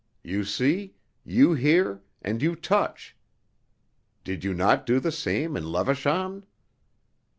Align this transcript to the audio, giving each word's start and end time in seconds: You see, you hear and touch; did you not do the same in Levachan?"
You 0.23 0.45
see, 0.45 0.95
you 1.23 1.53
hear 1.53 2.01
and 2.23 2.41
touch; 2.63 3.15
did 4.23 4.43
you 4.43 4.51
not 4.55 4.87
do 4.87 4.99
the 4.99 5.11
same 5.11 5.55
in 5.55 5.65
Levachan?" 5.65 6.41